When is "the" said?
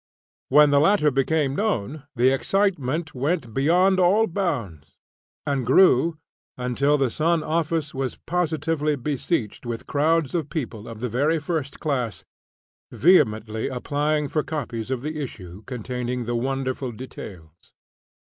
0.71-0.79, 2.15-2.31, 6.97-7.11, 11.01-11.07, 15.03-15.21, 16.25-16.35